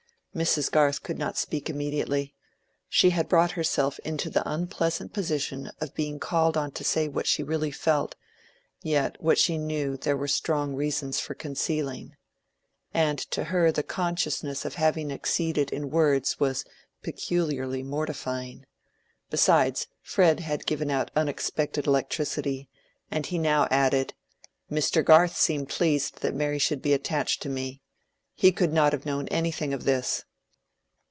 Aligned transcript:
Mrs. 0.33 0.71
Garth 0.71 1.03
could 1.03 1.17
not 1.17 1.35
speak 1.37 1.69
immediately. 1.69 2.33
She 2.87 3.09
had 3.09 3.27
brought 3.27 3.51
herself 3.51 3.99
into 3.99 4.29
the 4.29 4.49
unpleasant 4.49 5.11
position 5.11 5.69
of 5.81 5.93
being 5.93 6.21
called 6.21 6.55
on 6.55 6.71
to 6.71 6.85
say 6.85 7.09
what 7.09 7.27
she 7.27 7.43
really 7.43 7.69
felt, 7.69 8.15
yet 8.81 9.21
what 9.21 9.37
she 9.37 9.57
knew 9.57 9.97
there 9.97 10.15
were 10.15 10.29
strong 10.29 10.73
reasons 10.73 11.19
for 11.19 11.33
concealing. 11.33 12.15
And 12.93 13.19
to 13.31 13.43
her 13.43 13.73
the 13.73 13.83
consciousness 13.83 14.63
of 14.63 14.75
having 14.75 15.11
exceeded 15.11 15.69
in 15.71 15.89
words 15.91 16.39
was 16.39 16.63
peculiarly 17.03 17.83
mortifying. 17.83 18.65
Besides, 19.29 19.87
Fred 20.01 20.39
had 20.39 20.65
given 20.65 20.89
out 20.89 21.11
unexpected 21.13 21.87
electricity, 21.87 22.69
and 23.11 23.25
he 23.25 23.37
now 23.37 23.67
added, 23.69 24.13
"Mr. 24.71 25.03
Garth 25.03 25.35
seemed 25.35 25.67
pleased 25.67 26.21
that 26.21 26.33
Mary 26.33 26.57
should 26.57 26.81
be 26.81 26.93
attached 26.93 27.41
to 27.41 27.49
me. 27.49 27.81
He 28.33 28.51
could 28.51 28.73
not 28.73 28.91
have 28.93 29.05
known 29.05 29.27
anything 29.27 29.71
of 29.71 29.83
this." 29.83 30.23